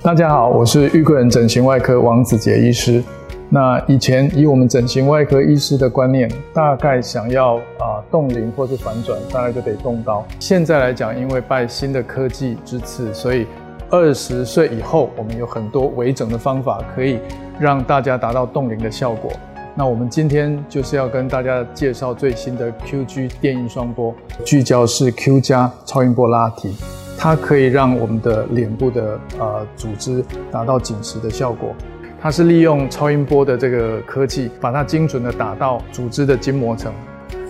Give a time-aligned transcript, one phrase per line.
[0.00, 3.02] 大家好，我是玉贵人整形外科王子杰医师。
[3.50, 10.24] 那以前以我们整形外科医师的观念，大概想要啊动龄或是反转，大概就得动刀。
[10.38, 13.44] 现在来讲，因为拜新的科技之赐，所以
[13.90, 17.18] 二十岁以后，我们有很多微整的方法，可以
[17.58, 19.32] 让大家达到动龄的效果。
[19.74, 24.14] 那我们今天就是要跟大家介绍最新的 QG 电音双波
[24.44, 26.76] 聚焦式 Q 加超音波拉提，
[27.20, 31.74] 它可以让我们的脸部的呃组织达到紧实的效果。
[32.20, 36.92] 它是利用超音波的这个科技，把它精准的打到组织的筋膜层。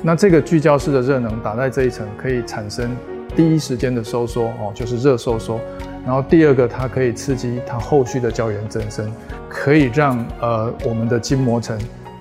[0.02, 2.96] 那这个聚焦式的热能打在这一层，可以产生
[3.36, 5.60] 第一时间的收缩哦，就是热收缩。
[6.06, 9.12] 然后第二个，它可以刺激它后续的胶原增生，
[9.50, 11.78] 可以让呃我们的筋膜层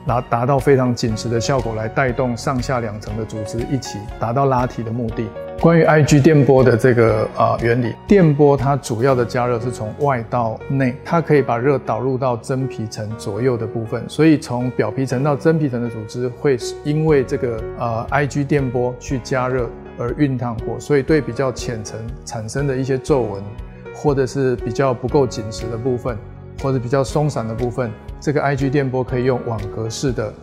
[0.07, 5.27] 达达到非常紧实的效果，来带动上下两层的组织一起达到拉提的目的。
[5.59, 23.43] 关于 IG 电波的这个啊原理，电波它主要的加热是从外到内，它可以把热导入到真皮层左右的部分，所以从表皮层到真皮层的组织会因为这个呃 IG 电波去加热而熨烫过，所以对比较浅层产生的一些皱纹，
[23.95, 26.15] 或者是比较不够紧实的部分，
[26.61, 30.33] 或者比较松散的部分，这个 IG 电波可以用网格式的。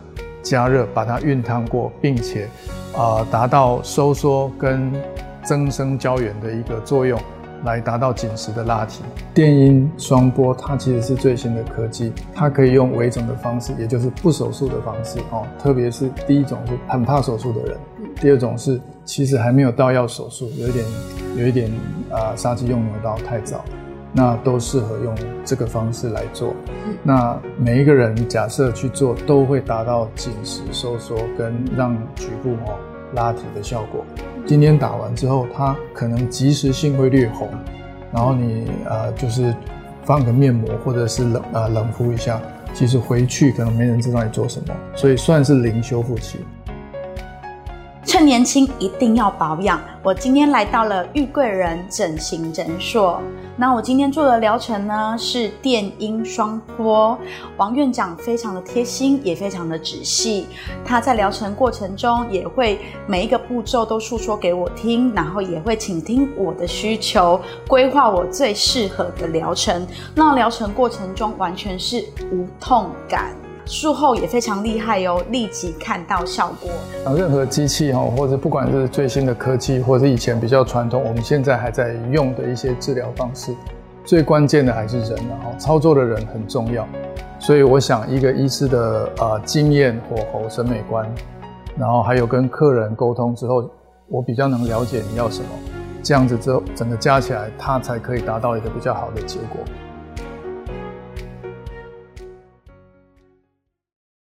[0.45, 2.47] 加热把它熨烫过，并且，
[2.95, 4.93] 啊，达到收缩跟
[5.43, 7.19] 增生胶原的一个作用，
[7.63, 9.01] 来达到紧实的拉提。
[9.33, 15.47] 电音双波它其实是最新的科技，它可以用微整的方式，也就是不手术的方式哦。
[15.57, 17.77] 特别是第一种是很怕手术的人，
[18.21, 20.85] 第二种是其实还没有到要手术，有一点
[21.37, 21.71] 有一点
[22.11, 23.65] 啊杀鸡用牛刀太早。
[24.17, 25.13] 那都适合用
[25.43, 26.55] 这个方式来做。
[27.03, 32.79] 那每一个人假设去做，都会达到紧实收缩跟让局部哦
[33.13, 34.05] 拉提的效果。
[34.45, 37.49] 今天打完之后，它可能及时性会略红，
[38.13, 39.53] 然后你呃就是
[40.03, 42.41] 放个面膜或者是冷呃冷敷一下，
[42.73, 46.39] 其实回去可能没人知道你做什么，所以算是零修复期。
[48.05, 49.81] 趁年轻一定要保养。
[50.03, 53.19] 我今天来到了玉贵人整形诊所。
[53.57, 57.17] 那我今天做的疗程呢是电音双波。
[57.57, 60.45] 王院长非常的贴心，也非常的仔细。
[60.85, 73.35] 他在疗程过程中也会每一个步骤都诉说给我听，然后也会倾听我的需求，规划我最适合的疗程，那疗程过程中完全是无痛感。
[73.65, 76.71] 术后也非常厉害哦，立即看到效果。
[77.15, 83.55] 任何机器哈，或者不管是最新的科技，或者以前比较传统，我们现在还在用的一些治疗方式，
[84.03, 86.87] 最关键的还是人啊，操作的人很重要。
[87.39, 91.11] 所以我想，一个医师的呃经验、火候、审美观，
[91.77, 93.69] 然后还有跟客人沟通之后，
[94.07, 95.49] 我比较能了解你要什么，
[96.03, 99.59] 这样子之后整个加起来，它才可以达到一个比较好的结果。